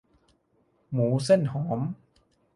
[0.91, 1.79] หมูเส้นหอม